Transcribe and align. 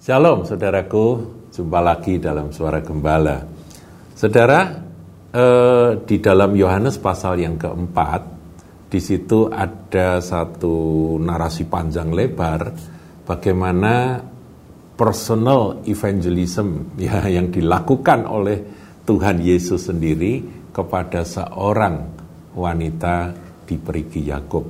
Shalom 0.00 0.48
saudaraku, 0.48 1.04
jumpa 1.52 1.76
lagi 1.84 2.16
dalam 2.16 2.48
suara 2.56 2.80
gembala. 2.80 3.44
Saudara, 4.16 4.64
eh, 5.28 5.90
di 6.08 6.16
dalam 6.16 6.56
Yohanes 6.56 6.96
pasal 6.96 7.36
yang 7.36 7.60
keempat, 7.60 8.24
di 8.88 8.96
situ 8.96 9.52
ada 9.52 10.24
satu 10.24 11.20
narasi 11.20 11.68
panjang 11.68 12.16
lebar 12.16 12.72
bagaimana 13.28 14.24
personal 14.96 15.84
evangelism 15.84 16.96
ya 16.96 17.20
yang 17.28 17.52
dilakukan 17.52 18.24
oleh 18.24 18.56
Tuhan 19.04 19.36
Yesus 19.44 19.92
sendiri 19.92 20.64
kepada 20.72 21.28
seorang 21.28 22.08
wanita 22.56 23.36
di 23.68 23.76
perigi 23.76 24.32
Yakub. 24.32 24.64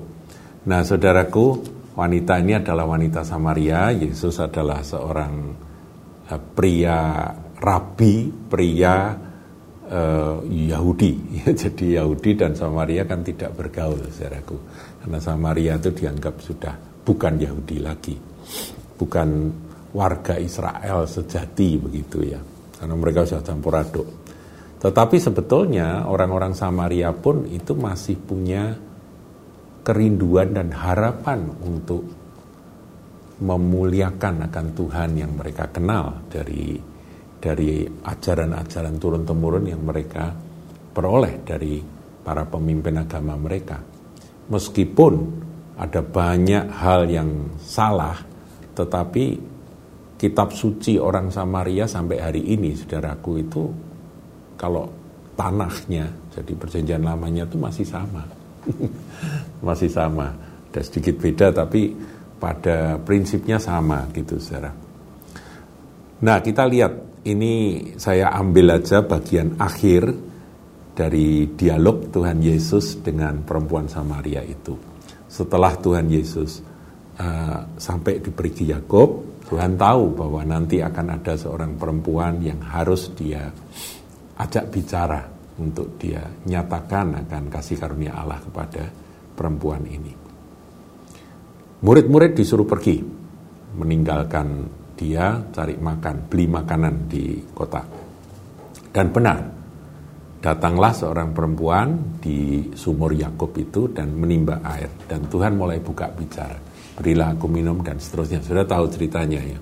Nah, 0.66 0.82
saudaraku, 0.82 1.78
wanita 2.00 2.40
ini 2.40 2.56
adalah 2.56 2.88
wanita 2.88 3.20
Samaria, 3.20 3.92
Yesus 3.92 4.40
adalah 4.40 4.80
seorang 4.80 5.34
uh, 6.32 6.40
pria 6.56 7.28
rabi, 7.60 8.32
pria 8.32 9.12
uh, 9.84 10.40
Yahudi. 10.48 11.12
Jadi 11.60 12.00
Yahudi 12.00 12.40
dan 12.40 12.56
Samaria 12.56 13.04
kan 13.04 13.20
tidak 13.20 13.52
bergaul, 13.52 14.00
saudaraku. 14.08 14.56
Karena 15.04 15.20
Samaria 15.20 15.76
itu 15.76 15.92
dianggap 15.92 16.40
sudah 16.40 16.74
bukan 17.04 17.36
Yahudi 17.36 17.76
lagi, 17.84 18.16
bukan 18.96 19.28
warga 19.92 20.40
Israel 20.40 21.04
sejati 21.04 21.76
begitu 21.76 22.24
ya. 22.24 22.40
Karena 22.80 22.96
mereka 22.96 23.28
sudah 23.28 23.44
campur 23.44 23.76
aduk. 23.76 24.08
Tetapi 24.80 25.20
sebetulnya 25.20 26.08
orang-orang 26.08 26.56
Samaria 26.56 27.12
pun 27.12 27.44
itu 27.44 27.76
masih 27.76 28.16
punya 28.16 28.72
kerinduan 29.80 30.52
dan 30.52 30.68
harapan 30.72 31.48
untuk 31.64 32.04
memuliakan 33.40 34.46
akan 34.52 34.66
Tuhan 34.76 35.10
yang 35.16 35.32
mereka 35.32 35.72
kenal 35.72 36.28
dari 36.28 36.76
dari 37.40 37.88
ajaran-ajaran 37.88 39.00
turun 39.00 39.24
temurun 39.24 39.64
yang 39.64 39.80
mereka 39.80 40.28
peroleh 40.92 41.40
dari 41.40 41.80
para 42.20 42.44
pemimpin 42.44 43.00
agama 43.00 43.32
mereka. 43.40 43.80
Meskipun 44.52 45.12
ada 45.80 46.04
banyak 46.04 46.68
hal 46.68 47.08
yang 47.08 47.56
salah, 47.64 48.20
tetapi 48.76 49.40
kitab 50.20 50.52
suci 50.52 51.00
orang 51.00 51.32
Samaria 51.32 51.88
sampai 51.88 52.20
hari 52.20 52.44
ini, 52.44 52.76
saudaraku 52.76 53.40
itu 53.40 53.62
kalau 54.60 54.84
tanahnya, 55.32 56.12
jadi 56.36 56.52
perjanjian 56.52 57.00
lamanya 57.00 57.48
itu 57.48 57.56
masih 57.56 57.88
sama 57.88 58.28
masih 59.60 59.92
sama. 59.92 60.32
Ada 60.70 60.86
sedikit 60.86 61.18
beda 61.18 61.50
tapi 61.50 61.92
pada 62.40 62.96
prinsipnya 63.00 63.60
sama 63.60 64.08
gitu 64.14 64.40
saudara. 64.40 64.72
Nah 66.20 66.38
kita 66.40 66.64
lihat 66.68 67.24
ini 67.28 67.54
saya 68.00 68.32
ambil 68.32 68.80
aja 68.80 69.04
bagian 69.04 69.60
akhir 69.60 70.08
dari 70.96 71.52
dialog 71.52 72.12
Tuhan 72.12 72.40
Yesus 72.40 73.00
dengan 73.04 73.44
perempuan 73.44 73.88
Samaria 73.88 74.44
itu. 74.44 74.76
Setelah 75.30 75.76
Tuhan 75.78 76.10
Yesus 76.10 76.60
uh, 77.20 77.60
sampai 77.76 78.20
di 78.20 78.30
perigi 78.32 78.68
Yakob, 78.68 79.40
Tuhan 79.48 79.80
tahu 79.80 80.16
bahwa 80.16 80.44
nanti 80.44 80.78
akan 80.78 81.20
ada 81.20 81.34
seorang 81.36 81.76
perempuan 81.76 82.40
yang 82.44 82.60
harus 82.62 83.12
dia 83.16 83.48
ajak 84.40 84.64
bicara 84.72 85.20
untuk 85.60 86.00
dia 86.00 86.24
nyatakan 86.48 87.20
akan 87.26 87.52
kasih 87.52 87.76
karunia 87.76 88.16
Allah 88.16 88.40
kepada 88.40 88.84
perempuan 89.40 89.88
ini. 89.88 90.12
Murid-murid 91.80 92.36
disuruh 92.36 92.68
pergi, 92.68 93.00
meninggalkan 93.80 94.68
dia 95.00 95.40
cari 95.48 95.80
makan, 95.80 96.28
beli 96.28 96.44
makanan 96.44 97.08
di 97.08 97.40
kota. 97.56 97.80
Dan 98.92 99.08
benar, 99.08 99.40
datanglah 100.44 100.92
seorang 100.92 101.32
perempuan 101.32 102.20
di 102.20 102.68
sumur 102.76 103.16
Yakub 103.16 103.56
itu 103.56 103.88
dan 103.88 104.12
menimba 104.12 104.60
air. 104.60 104.92
Dan 105.08 105.24
Tuhan 105.32 105.56
mulai 105.56 105.80
buka 105.80 106.12
bicara, 106.12 106.60
berilah 107.00 107.32
aku 107.32 107.48
minum 107.48 107.80
dan 107.80 107.96
seterusnya. 107.96 108.44
Sudah 108.44 108.68
tahu 108.68 108.92
ceritanya 108.92 109.40
ya. 109.40 109.56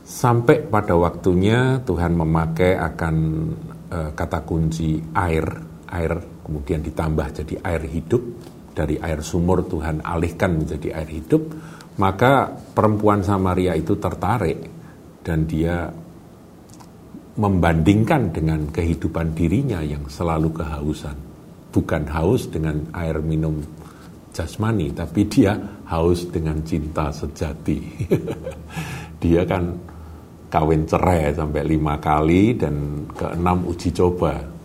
Sampai 0.00 0.64
pada 0.64 0.96
waktunya 0.96 1.84
Tuhan 1.84 2.16
memakai 2.16 2.72
akan 2.74 3.16
uh, 3.92 4.10
kata 4.16 4.48
kunci 4.48 4.96
air, 5.12 5.44
air 5.90 6.16
kemudian 6.46 6.80
ditambah 6.82 7.42
jadi 7.42 7.54
air 7.66 7.82
hidup 7.86 8.22
dari 8.70 8.96
air 8.96 9.20
sumur 9.20 9.66
Tuhan 9.66 10.00
alihkan 10.00 10.62
menjadi 10.62 11.02
air 11.02 11.10
hidup, 11.10 11.42
maka 11.98 12.48
perempuan 12.48 13.20
Samaria 13.20 13.74
itu 13.74 13.98
tertarik 13.98 14.58
dan 15.20 15.44
dia 15.44 15.90
membandingkan 17.36 18.32
dengan 18.32 18.68
kehidupan 18.72 19.36
dirinya 19.36 19.84
yang 19.84 20.06
selalu 20.08 20.54
kehausan. 20.54 21.16
Bukan 21.70 22.02
haus 22.10 22.50
dengan 22.50 22.90
air 22.96 23.22
minum 23.22 23.62
jasmani, 24.34 24.90
tapi 24.90 25.28
dia 25.30 25.54
haus 25.86 26.26
dengan 26.26 26.58
cinta 26.66 27.14
sejati. 27.14 27.78
dia 29.22 29.46
kan 29.46 29.78
kawin 30.50 30.82
cerai 30.82 31.30
sampai 31.30 31.62
lima 31.62 32.02
kali 32.02 32.58
dan 32.58 33.06
keenam 33.14 33.70
uji 33.70 33.94
coba. 33.94 34.59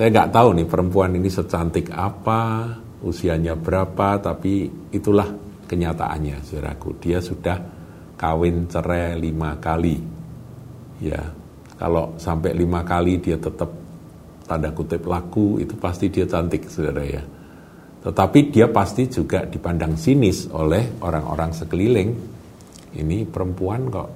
Saya 0.00 0.16
nggak 0.16 0.32
tahu 0.32 0.48
nih 0.56 0.64
perempuan 0.64 1.12
ini 1.12 1.28
secantik 1.28 1.92
apa, 1.92 2.72
usianya 3.04 3.52
berapa, 3.52 4.16
tapi 4.16 4.64
itulah 4.96 5.28
kenyataannya, 5.68 6.40
saudaraku. 6.40 6.96
Dia 7.04 7.20
sudah 7.20 7.60
kawin 8.16 8.64
cerai 8.64 9.20
lima 9.20 9.60
kali. 9.60 10.00
Ya, 11.04 11.20
kalau 11.76 12.16
sampai 12.16 12.56
lima 12.56 12.80
kali 12.80 13.20
dia 13.20 13.36
tetap 13.36 13.68
tanda 14.48 14.72
kutip 14.72 15.04
laku, 15.04 15.60
itu 15.60 15.76
pasti 15.76 16.08
dia 16.08 16.24
cantik, 16.24 16.72
saudara 16.72 17.04
ya. 17.04 17.20
Tetapi 18.00 18.48
dia 18.48 18.72
pasti 18.72 19.04
juga 19.04 19.44
dipandang 19.44 20.00
sinis 20.00 20.48
oleh 20.48 20.96
orang-orang 21.04 21.52
sekeliling. 21.52 22.10
Ini 22.96 23.28
perempuan 23.28 23.92
kok 23.92 24.10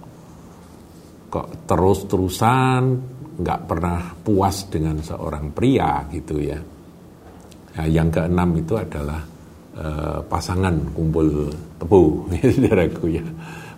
kok 1.28 1.66
terus-terusan 1.68 2.82
nggak 3.34 3.60
pernah 3.66 4.14
puas 4.14 4.70
dengan 4.70 5.02
seorang 5.02 5.50
pria 5.50 6.06
gitu 6.10 6.38
ya. 6.38 6.58
Nah, 7.74 7.86
yang 7.90 8.06
keenam 8.14 8.54
itu 8.54 8.78
adalah 8.78 9.18
uh, 9.74 10.22
pasangan 10.22 10.94
kumpul 10.94 11.50
tebu, 11.82 12.30
saudaraku 12.54 13.04
ya, 13.10 13.24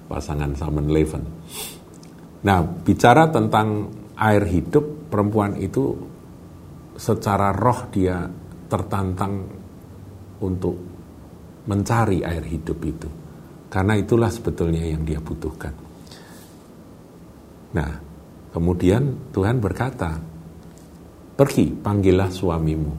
pasangan 0.05 0.53
Salmon 0.53 0.89
Leven. 0.93 1.25
Nah, 2.45 2.61
bicara 2.63 3.33
tentang 3.33 3.89
air 4.21 4.45
hidup, 4.45 5.09
perempuan 5.09 5.57
itu 5.57 5.97
secara 6.97 7.53
roh 7.57 7.89
dia 7.89 8.29
tertantang 8.69 9.35
untuk 10.45 10.77
mencari 11.65 12.21
air 12.21 12.45
hidup 12.45 12.79
itu. 12.85 13.09
Karena 13.67 13.97
itulah 13.99 14.31
sebetulnya 14.31 14.85
yang 14.85 15.03
dia 15.03 15.19
butuhkan. 15.19 15.75
Nah, 17.75 18.06
kemudian 18.57 19.29
Tuhan 19.37 19.61
berkata, 19.61 20.17
pergi 21.37 21.77
panggillah 21.77 22.33
suamimu. 22.33 22.93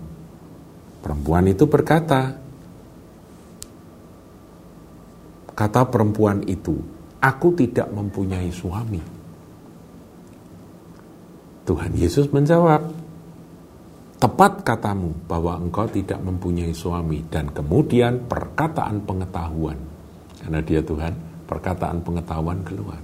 Perempuan 1.02 1.50
itu 1.50 1.66
berkata, 1.66 2.38
kata 5.58 5.82
perempuan 5.90 6.46
itu, 6.46 6.78
aku 7.18 7.58
tidak 7.58 7.90
mempunyai 7.90 8.54
suami. 8.54 9.02
Tuhan 11.66 11.92
Yesus 11.98 12.30
menjawab, 12.30 12.94
tepat 14.18 14.62
katamu 14.62 15.14
bahwa 15.26 15.58
engkau 15.58 15.90
tidak 15.90 16.22
mempunyai 16.22 16.74
suami 16.74 17.26
dan 17.34 17.50
kemudian 17.50 18.30
perkataan 18.30 19.06
pengetahuan 19.06 19.78
karena 20.42 20.60
dia 20.66 20.82
Tuhan 20.82 21.14
perkataan 21.46 22.02
pengetahuan 22.02 22.66
keluar 22.66 22.98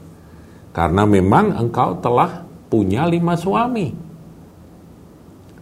karena 0.74 1.06
memang 1.06 1.54
engkau 1.54 2.02
telah 2.02 2.42
punya 2.66 3.06
lima 3.06 3.38
suami. 3.38 3.94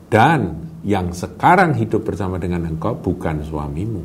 Dan 0.08 0.40
yang 0.88 1.12
sekarang 1.12 1.76
hidup 1.76 2.08
bersama 2.08 2.40
dengan 2.40 2.72
engkau 2.72 2.96
bukan 2.96 3.44
suamimu. 3.44 4.04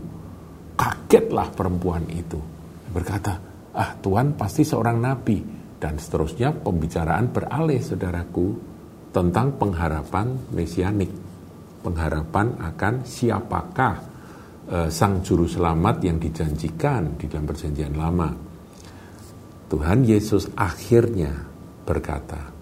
Kagetlah 0.74 1.54
perempuan 1.54 2.10
itu. 2.10 2.42
Berkata, 2.90 3.38
ah 3.70 3.94
Tuhan 3.94 4.34
pasti 4.34 4.66
seorang 4.66 4.98
nabi. 4.98 5.38
Dan 5.78 6.02
seterusnya 6.02 6.50
pembicaraan 6.50 7.30
beralih 7.30 7.78
saudaraku 7.78 8.46
tentang 9.14 9.54
pengharapan 9.54 10.34
mesianik. 10.50 11.10
Pengharapan 11.86 12.58
akan 12.58 13.06
siapakah 13.06 13.94
uh, 14.74 14.88
sang 14.90 15.22
juru 15.22 15.46
selamat 15.46 16.02
yang 16.02 16.18
dijanjikan 16.18 17.14
di 17.14 17.30
dalam 17.30 17.46
perjanjian 17.46 17.94
lama 17.94 18.45
Tuhan 19.66 20.06
Yesus 20.06 20.46
akhirnya 20.54 21.34
berkata, 21.82 22.54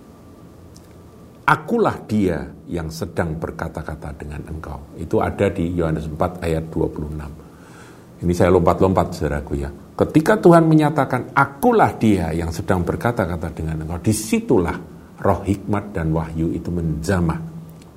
Akulah 1.44 2.00
dia 2.08 2.40
yang 2.72 2.88
sedang 2.88 3.36
berkata-kata 3.36 4.16
dengan 4.16 4.40
engkau. 4.48 4.96
Itu 4.96 5.20
ada 5.20 5.52
di 5.52 5.76
Yohanes 5.76 6.08
4 6.08 6.40
ayat 6.40 6.72
26. 6.72 8.24
Ini 8.24 8.32
saya 8.32 8.48
lompat-lompat 8.48 9.12
saudaraku 9.12 9.52
ya. 9.60 9.68
Ketika 9.68 10.40
Tuhan 10.40 10.64
menyatakan, 10.64 11.36
akulah 11.36 11.92
dia 12.00 12.32
yang 12.32 12.48
sedang 12.48 12.80
berkata-kata 12.80 13.52
dengan 13.52 13.84
engkau, 13.84 14.00
di 14.00 14.16
situlah 14.16 14.80
roh 15.20 15.44
hikmat 15.44 15.92
dan 15.92 16.16
wahyu 16.16 16.48
itu 16.56 16.72
menjamah 16.72 17.36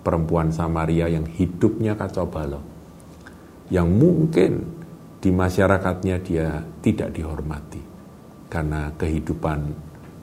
perempuan 0.03 0.51
Samaria 0.51 1.07
yang 1.07 1.23
hidupnya 1.23 1.95
kacau 1.95 2.27
balau. 2.27 2.59
Yang 3.71 3.87
mungkin 3.87 4.51
di 5.23 5.31
masyarakatnya 5.31 6.15
dia 6.19 6.59
tidak 6.83 7.15
dihormati 7.15 7.96
karena 8.47 8.91
kehidupan 8.95 9.59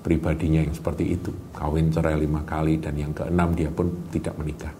pribadinya 0.04 0.60
yang 0.64 0.74
seperti 0.76 1.16
itu. 1.16 1.32
Kawin 1.56 1.88
cerai 1.88 2.20
lima 2.20 2.44
kali 2.44 2.76
dan 2.80 2.96
yang 2.96 3.12
keenam 3.16 3.56
dia 3.56 3.72
pun 3.72 4.08
tidak 4.12 4.34
menikah. 4.36 4.72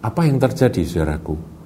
Apa 0.00 0.20
yang 0.22 0.38
terjadi 0.38 0.86
saudaraku? 0.86 1.56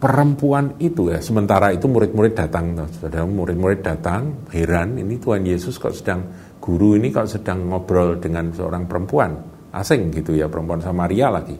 perempuan 0.00 0.80
itu 0.80 1.12
ya 1.12 1.20
sementara 1.20 1.76
itu 1.76 1.84
murid-murid 1.84 2.32
datang 2.32 2.72
saudara 2.88 3.28
murid-murid 3.28 3.84
datang 3.84 4.48
heran 4.48 4.96
ini 4.96 5.20
Tuhan 5.20 5.44
Yesus 5.44 5.76
kok 5.76 5.92
sedang 5.92 6.24
guru 6.56 6.96
ini 6.96 7.12
kok 7.12 7.28
sedang 7.28 7.68
ngobrol 7.68 8.16
dengan 8.16 8.48
seorang 8.48 8.88
perempuan 8.88 9.36
asing 9.76 10.08
gitu 10.08 10.32
ya 10.32 10.48
perempuan 10.48 10.80
Samaria 10.80 11.28
lagi 11.28 11.52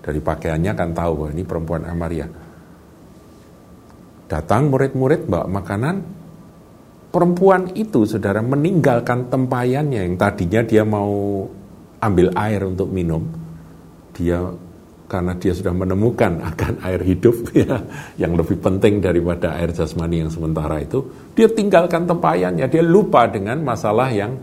dari 0.00 0.16
pakaiannya 0.16 0.72
kan 0.72 0.96
tahu 0.96 1.12
bahwa 1.20 1.30
ini 1.36 1.44
perempuan 1.44 1.84
Samaria 1.84 2.26
datang 4.28 4.68
murid-murid 4.68 5.24
bawa 5.26 5.48
makanan 5.48 5.96
perempuan 7.08 7.72
itu 7.72 8.04
saudara 8.04 8.44
meninggalkan 8.44 9.32
tempayannya 9.32 10.04
yang 10.04 10.14
tadinya 10.20 10.60
dia 10.62 10.84
mau 10.84 11.48
ambil 11.98 12.30
air 12.36 12.60
untuk 12.68 12.92
minum 12.92 13.24
dia 14.12 14.44
karena 15.08 15.32
dia 15.40 15.56
sudah 15.56 15.72
menemukan 15.72 16.38
akan 16.52 16.84
air 16.84 17.00
hidup 17.02 17.48
ya, 17.56 17.80
yang 18.20 18.36
lebih 18.36 18.60
penting 18.60 19.00
daripada 19.00 19.56
air 19.56 19.72
jasmani 19.72 20.20
yang 20.22 20.30
sementara 20.30 20.84
itu, 20.84 21.32
dia 21.32 21.48
tinggalkan 21.48 22.04
tempayannya, 22.04 22.68
dia 22.68 22.84
lupa 22.84 23.24
dengan 23.26 23.64
masalah 23.64 24.12
yang 24.12 24.36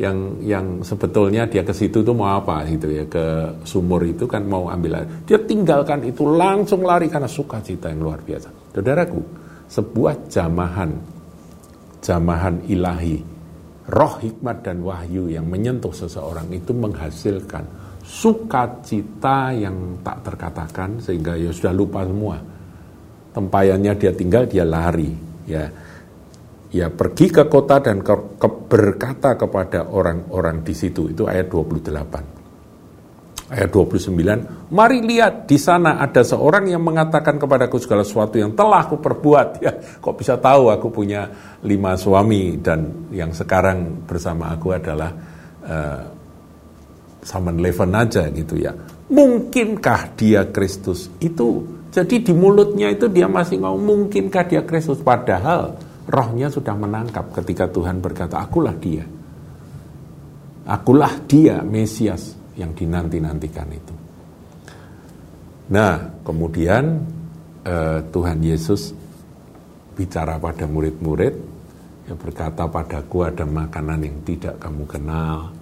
yang 0.00 0.40
yang 0.40 0.66
sebetulnya 0.80 1.44
dia 1.44 1.60
ke 1.60 1.76
situ 1.76 2.00
tuh 2.00 2.16
mau 2.16 2.40
apa 2.40 2.64
gitu 2.72 2.88
ya 2.88 3.04
ke 3.04 3.52
sumur 3.68 4.00
itu 4.06 4.24
kan 4.24 4.44
mau 4.46 4.68
ambil 4.68 5.02
air. 5.02 5.08
Dia 5.28 5.40
tinggalkan 5.44 6.06
itu 6.08 6.24
langsung 6.24 6.86
lari 6.86 7.10
karena 7.10 7.28
sukacita 7.28 7.92
yang 7.92 8.00
luar 8.00 8.22
biasa. 8.24 8.59
Saudaraku, 8.70 9.22
sebuah 9.66 10.30
jamahan 10.30 11.20
jamahan 12.00 12.64
ilahi, 12.66 13.20
roh 13.92 14.14
hikmat 14.18 14.64
dan 14.64 14.80
wahyu 14.80 15.28
yang 15.28 15.46
menyentuh 15.46 15.92
seseorang 15.92 16.48
itu 16.50 16.72
menghasilkan 16.72 17.64
sukacita 18.00 19.52
yang 19.54 20.00
tak 20.00 20.24
terkatakan 20.24 20.98
sehingga 20.98 21.36
ya 21.36 21.52
sudah 21.52 21.72
lupa 21.76 22.02
semua. 22.02 22.40
Tempayannya 23.30 23.94
dia 23.94 24.10
tinggal, 24.10 24.50
dia 24.50 24.66
lari. 24.66 25.14
Ya, 25.46 25.70
ya 26.74 26.90
pergi 26.90 27.30
ke 27.30 27.46
kota 27.46 27.78
dan 27.78 28.02
ke, 28.02 28.10
ke, 28.34 28.48
berkata 28.66 29.38
kepada 29.38 29.86
orang-orang 29.86 30.66
di 30.66 30.74
situ. 30.74 31.06
Itu 31.14 31.30
ayat 31.30 31.46
28. 31.46 32.39
Ayat 33.50 33.74
29, 33.74 34.70
mari 34.70 35.02
lihat 35.02 35.50
di 35.50 35.58
sana 35.58 35.98
ada 35.98 36.22
seorang 36.22 36.70
yang 36.70 36.86
mengatakan 36.86 37.34
kepadaku 37.34 37.82
segala 37.82 38.06
sesuatu 38.06 38.38
yang 38.38 38.54
telah 38.54 38.86
aku 38.86 39.02
perbuat. 39.02 39.48
Ya, 39.66 39.74
kok 39.74 40.14
bisa 40.14 40.38
tahu 40.38 40.70
aku 40.70 40.86
punya 40.94 41.26
lima 41.66 41.98
suami 41.98 42.62
dan 42.62 43.10
yang 43.10 43.34
sekarang 43.34 44.06
bersama 44.06 44.54
aku 44.54 44.70
adalah 44.70 45.10
uh, 45.66 46.02
Saman 47.26 47.58
Leven 47.58 47.90
aja 47.90 48.30
gitu 48.30 48.54
ya. 48.54 48.70
Mungkinkah 49.10 50.14
dia 50.14 50.46
Kristus? 50.54 51.10
Itu 51.18 51.66
jadi 51.90 52.22
di 52.22 52.30
mulutnya 52.30 52.86
itu 52.86 53.10
dia 53.10 53.26
masih 53.26 53.58
mau 53.58 53.74
mungkinkah 53.74 54.46
dia 54.46 54.62
Kristus 54.62 55.02
padahal 55.02 55.74
rohnya 56.06 56.54
sudah 56.54 56.78
menangkap 56.78 57.34
ketika 57.42 57.66
Tuhan 57.66 57.98
berkata 57.98 58.38
akulah 58.38 58.78
dia. 58.78 59.02
Akulah 60.70 61.18
dia 61.26 61.66
Mesias 61.66 62.39
yang 62.58 62.74
dinanti-nantikan 62.74 63.68
itu. 63.70 63.94
Nah, 65.70 66.22
kemudian 66.26 66.84
eh, 67.62 68.00
Tuhan 68.10 68.38
Yesus 68.42 68.90
bicara 69.94 70.40
pada 70.40 70.66
murid-murid, 70.66 71.34
ya 72.10 72.14
berkata 72.18 72.66
padaku 72.66 73.28
ada 73.28 73.46
makanan 73.46 74.02
yang 74.02 74.18
tidak 74.26 74.58
kamu 74.58 74.84
kenal, 74.88 75.54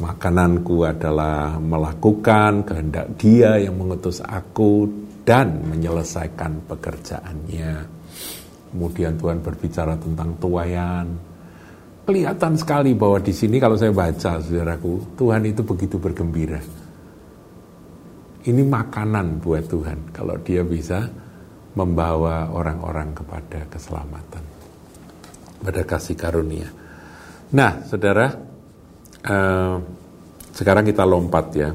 Makananku 0.00 0.88
adalah 0.88 1.60
melakukan 1.60 2.64
kehendak 2.64 3.12
Dia 3.20 3.60
yang 3.60 3.76
mengutus 3.76 4.24
aku 4.24 4.88
dan 5.22 5.62
menyelesaikan 5.68 6.64
pekerjaannya. 6.64 7.74
Kemudian 8.72 9.20
Tuhan 9.20 9.44
berbicara 9.44 10.00
tentang 10.00 10.34
tuayan. 10.40 11.06
Kelihatan 12.02 12.58
sekali 12.58 12.98
bahwa 12.98 13.22
di 13.22 13.30
sini 13.30 13.62
kalau 13.62 13.78
saya 13.78 13.94
baca, 13.94 14.42
saudaraku, 14.42 15.14
Tuhan 15.14 15.46
itu 15.46 15.62
begitu 15.62 16.02
bergembira. 16.02 16.58
Ini 18.42 18.62
makanan 18.66 19.38
buat 19.38 19.70
Tuhan 19.70 20.10
kalau 20.10 20.34
Dia 20.42 20.66
bisa 20.66 21.06
membawa 21.78 22.50
orang-orang 22.50 23.14
kepada 23.14 23.70
keselamatan, 23.70 24.42
pada 25.62 25.82
kasih 25.86 26.18
karunia. 26.18 26.66
Nah, 27.54 27.86
saudara, 27.86 28.50
Uh, 29.22 29.78
sekarang 30.50 30.82
kita 30.82 31.06
lompat 31.06 31.46
ya. 31.54 31.70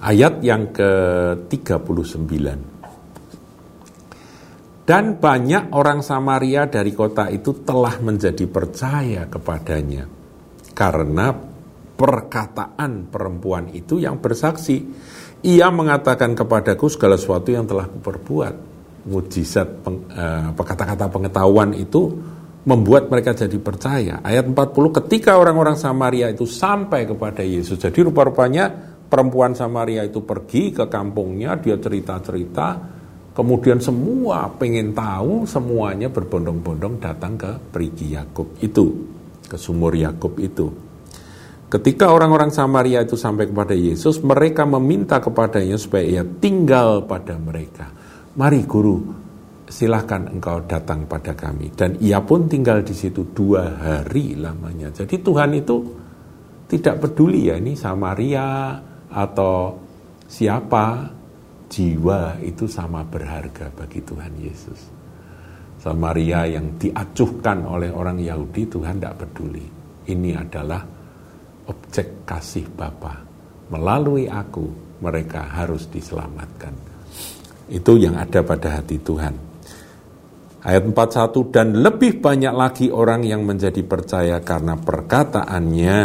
Ayat 0.00 0.40
yang 0.40 0.72
ke-39. 0.72 2.24
Dan 4.88 5.20
banyak 5.20 5.76
orang 5.76 6.00
Samaria 6.00 6.64
dari 6.64 6.96
kota 6.96 7.28
itu 7.28 7.60
telah 7.60 8.00
menjadi 8.00 8.48
percaya 8.48 9.28
kepadanya. 9.28 10.08
Karena 10.72 11.28
perkataan 11.92 13.12
perempuan 13.12 13.68
itu 13.76 14.00
yang 14.00 14.16
bersaksi. 14.16 14.80
Ia 15.44 15.68
mengatakan 15.68 16.32
kepadaku 16.32 16.88
segala 16.88 17.20
sesuatu 17.20 17.52
yang 17.52 17.68
telah 17.68 17.84
kuperbuat. 17.84 18.54
Mujizat 19.12 19.84
peng, 19.84 20.08
kata-kata 20.56 21.12
pengetahuan 21.12 21.76
itu 21.76 22.08
membuat 22.64 23.12
mereka 23.12 23.36
jadi 23.36 23.60
percaya. 23.60 24.24
Ayat 24.24 24.48
40 24.48 24.98
ketika 25.04 25.36
orang-orang 25.36 25.76
Samaria 25.76 26.32
itu 26.32 26.48
sampai 26.48 27.04
kepada 27.04 27.44
Yesus. 27.44 27.76
Jadi 27.76 28.08
rupa-rupanya 28.08 28.72
perempuan 29.04 29.52
Samaria 29.52 30.00
itu 30.08 30.24
pergi 30.24 30.72
ke 30.72 30.88
kampungnya, 30.88 31.60
dia 31.60 31.76
cerita-cerita, 31.76 32.96
kemudian 33.38 33.78
semua 33.78 34.50
pengen 34.58 34.90
tahu, 34.90 35.46
semuanya 35.46 36.10
berbondong-bondong 36.10 36.98
datang 36.98 37.38
ke 37.38 37.54
perigi 37.70 38.18
Yakub 38.18 38.58
itu, 38.58 39.06
ke 39.46 39.54
sumur 39.54 39.94
Yakub 39.94 40.34
itu. 40.42 40.66
Ketika 41.70 42.10
orang-orang 42.10 42.50
Samaria 42.50 43.06
itu 43.06 43.14
sampai 43.14 43.46
kepada 43.46 43.78
Yesus, 43.78 44.18
mereka 44.26 44.66
meminta 44.66 45.22
kepadanya 45.22 45.78
supaya 45.78 46.02
ia 46.02 46.24
tinggal 46.26 47.06
pada 47.06 47.38
mereka. 47.38 47.86
Mari 48.34 48.66
guru, 48.66 48.98
silahkan 49.68 50.32
engkau 50.32 50.64
datang 50.64 51.04
pada 51.04 51.36
kami. 51.36 51.70
Dan 51.76 52.00
ia 52.00 52.24
pun 52.24 52.48
tinggal 52.48 52.82
di 52.82 52.96
situ 52.96 53.22
dua 53.36 53.76
hari 53.78 54.34
lamanya. 54.34 54.90
Jadi 54.90 55.20
Tuhan 55.20 55.54
itu 55.54 55.76
tidak 56.66 57.04
peduli 57.04 57.52
ya 57.52 57.60
ini 57.60 57.76
Samaria 57.76 58.80
atau 59.12 59.76
siapa, 60.24 61.17
jiwa 61.68 62.40
itu 62.40 62.64
sama 62.64 63.04
berharga 63.04 63.68
bagi 63.72 64.00
Tuhan 64.02 64.34
Yesus. 64.40 64.80
Samaria 65.78 66.58
yang 66.58 66.74
diacuhkan 66.74 67.62
oleh 67.62 67.94
orang 67.94 68.18
Yahudi 68.18 68.66
Tuhan 68.66 68.98
tidak 68.98 69.22
peduli. 69.22 69.62
Ini 70.08 70.30
adalah 70.34 70.82
objek 71.70 72.26
kasih 72.26 72.66
Bapa. 72.74 73.14
Melalui 73.70 74.26
aku 74.26 74.66
mereka 74.98 75.46
harus 75.46 75.86
diselamatkan. 75.86 76.74
Itu 77.68 78.00
yang 78.00 78.16
ada 78.16 78.40
pada 78.42 78.80
hati 78.80 78.96
Tuhan. 78.98 79.34
Ayat 80.58 80.82
41, 80.90 81.54
dan 81.54 81.70
lebih 81.78 82.18
banyak 82.18 82.50
lagi 82.50 82.86
orang 82.90 83.22
yang 83.22 83.46
menjadi 83.46 83.78
percaya 83.86 84.42
karena 84.42 84.74
perkataannya. 84.74 86.02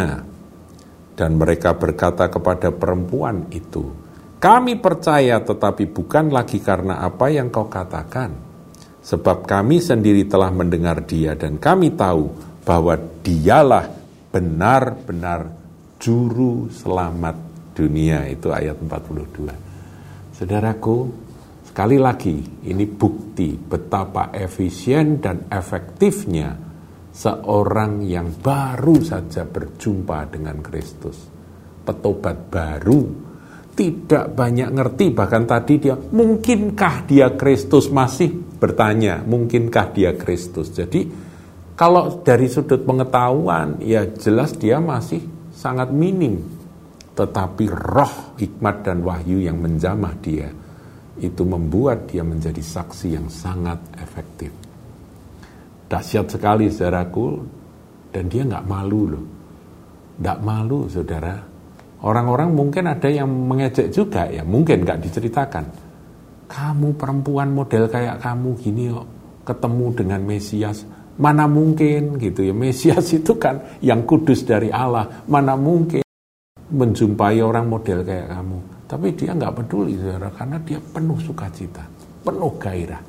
Dan 1.14 1.30
mereka 1.38 1.74
berkata 1.74 2.30
kepada 2.30 2.70
perempuan 2.70 3.50
itu, 3.50 4.03
kami 4.44 4.76
percaya 4.76 5.40
tetapi 5.40 5.88
bukan 5.88 6.28
lagi 6.28 6.60
karena 6.60 7.00
apa 7.00 7.32
yang 7.32 7.48
kau 7.48 7.64
katakan. 7.64 8.52
Sebab 9.00 9.48
kami 9.48 9.80
sendiri 9.80 10.28
telah 10.28 10.52
mendengar 10.52 11.00
dia 11.04 11.32
dan 11.32 11.56
kami 11.56 11.96
tahu 11.96 12.28
bahwa 12.60 12.96
dialah 13.24 13.88
benar-benar 14.28 15.48
juru 15.96 16.68
selamat 16.68 17.36
dunia. 17.72 18.28
Itu 18.28 18.52
ayat 18.52 18.76
42. 18.84 20.36
Saudaraku, 20.36 21.24
Sekali 21.74 21.98
lagi, 21.98 22.38
ini 22.70 22.86
bukti 22.86 23.58
betapa 23.58 24.30
efisien 24.30 25.18
dan 25.18 25.50
efektifnya 25.50 26.54
seorang 27.10 27.98
yang 28.06 28.30
baru 28.30 29.02
saja 29.02 29.42
berjumpa 29.42 30.30
dengan 30.30 30.62
Kristus. 30.62 31.18
Petobat 31.82 32.46
baru, 32.46 33.23
tidak 33.74 34.30
banyak 34.38 34.70
ngerti 34.70 35.10
bahkan 35.10 35.44
tadi 35.44 35.82
dia 35.82 35.98
mungkinkah 35.98 37.10
dia 37.10 37.34
Kristus? 37.34 37.90
Masih 37.90 38.30
bertanya 38.58 39.20
mungkinkah 39.26 39.90
dia 39.90 40.14
Kristus? 40.14 40.70
Jadi 40.70 41.10
kalau 41.74 42.22
dari 42.22 42.46
sudut 42.46 42.86
pengetahuan 42.86 43.82
ya 43.82 44.06
jelas 44.14 44.54
dia 44.54 44.78
masih 44.78 45.50
sangat 45.50 45.90
minim. 45.90 46.38
Tetapi 47.14 47.70
roh 47.70 48.38
hikmat 48.38 48.86
dan 48.86 49.02
wahyu 49.02 49.42
yang 49.42 49.58
menjamah 49.58 50.14
dia 50.18 50.50
itu 51.18 51.42
membuat 51.46 52.10
dia 52.10 52.26
menjadi 52.26 52.58
saksi 52.58 53.14
yang 53.14 53.30
sangat 53.30 53.78
efektif. 54.02 54.50
Dahsyat 55.86 56.26
sekali 56.26 56.70
saudaraku 56.74 57.38
dan 58.10 58.26
dia 58.26 58.42
nggak 58.42 58.66
malu 58.66 59.02
loh. 59.06 59.26
Nggak 60.18 60.38
malu 60.42 60.90
saudara 60.90 61.53
Orang-orang 62.04 62.52
mungkin 62.52 62.84
ada 62.84 63.08
yang 63.08 63.32
mengejek 63.32 63.88
juga 63.88 64.28
ya, 64.28 64.44
mungkin 64.44 64.84
nggak 64.84 65.00
diceritakan. 65.08 65.64
Kamu 66.44 67.00
perempuan 67.00 67.48
model 67.56 67.88
kayak 67.88 68.20
kamu 68.20 68.60
gini 68.60 68.92
kok 68.92 69.08
ketemu 69.48 69.86
dengan 69.96 70.20
Mesias, 70.20 70.84
mana 71.16 71.48
mungkin 71.48 72.20
gitu 72.20 72.44
ya. 72.44 72.52
Mesias 72.52 73.08
itu 73.18 73.40
kan 73.40 73.80
yang 73.80 74.04
kudus 74.04 74.44
dari 74.44 74.68
Allah, 74.68 75.24
mana 75.24 75.56
mungkin 75.56 76.04
menjumpai 76.68 77.40
orang 77.40 77.72
model 77.72 78.04
kayak 78.04 78.28
kamu. 78.36 78.58
Tapi 78.84 79.06
dia 79.16 79.32
nggak 79.32 79.64
peduli 79.64 79.96
saudara, 79.96 80.28
karena 80.28 80.60
dia 80.60 80.76
penuh 80.84 81.16
sukacita, 81.24 81.88
penuh 82.20 82.52
gairah. 82.60 83.00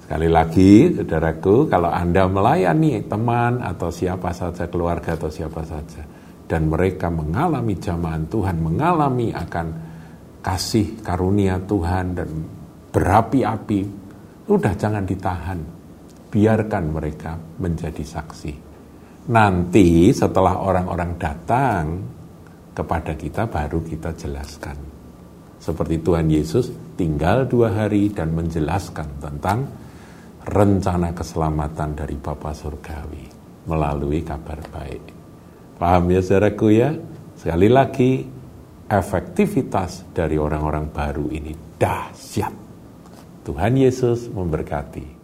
Sekali 0.00 0.28
lagi, 0.32 0.88
saudaraku, 0.96 1.68
kalau 1.68 1.92
Anda 1.92 2.24
melayani 2.24 3.04
teman 3.04 3.60
atau 3.60 3.92
siapa 3.92 4.32
saja, 4.32 4.64
keluarga 4.72 5.18
atau 5.18 5.28
siapa 5.28 5.60
saja, 5.68 6.15
dan 6.46 6.70
mereka 6.70 7.10
mengalami 7.10 7.74
jamahan 7.74 8.30
Tuhan, 8.30 8.56
mengalami 8.62 9.34
akan 9.34 9.66
kasih 10.40 11.02
karunia 11.02 11.58
Tuhan 11.66 12.14
dan 12.14 12.30
berapi-api, 12.94 13.80
udah 14.46 14.74
jangan 14.78 15.02
ditahan. 15.02 15.60
Biarkan 16.26 16.84
mereka 16.90 17.34
menjadi 17.58 18.02
saksi. 18.02 18.52
Nanti 19.26 20.14
setelah 20.14 20.62
orang-orang 20.62 21.10
datang 21.18 21.84
kepada 22.76 23.18
kita 23.18 23.50
baru 23.50 23.82
kita 23.82 24.14
jelaskan. 24.14 24.76
Seperti 25.56 25.98
Tuhan 25.98 26.28
Yesus 26.30 26.70
tinggal 26.94 27.48
dua 27.50 27.74
hari 27.74 28.12
dan 28.12 28.36
menjelaskan 28.36 29.18
tentang 29.18 29.66
rencana 30.46 31.10
keselamatan 31.10 31.98
dari 31.98 32.14
Bapa 32.20 32.54
Surgawi 32.54 33.26
melalui 33.66 34.22
kabar 34.22 34.62
baik. 34.70 35.15
Paham 35.76 36.08
ya 36.08 36.20
saudaraku 36.24 36.72
ya? 36.72 36.96
Sekali 37.36 37.68
lagi, 37.68 38.24
efektivitas 38.88 40.08
dari 40.16 40.40
orang-orang 40.40 40.88
baru 40.88 41.28
ini 41.28 41.52
dahsyat. 41.76 42.54
Tuhan 43.44 43.76
Yesus 43.76 44.32
memberkati. 44.32 45.15